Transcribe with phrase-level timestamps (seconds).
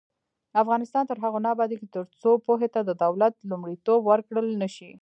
[0.61, 4.91] افغانستان تر هغو نه ابادیږي، ترڅو پوهې ته د دولت لومړیتوب ورکړل نشي.